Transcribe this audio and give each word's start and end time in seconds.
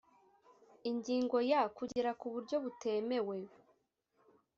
Ingingo 0.89 1.37
ya 1.51 1.61
kugera 1.77 2.11
ku 2.19 2.25
buryo 2.33 2.55
butemewe 2.63 3.37